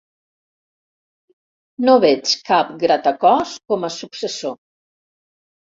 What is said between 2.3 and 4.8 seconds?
cap "Gratacòs" com a successor.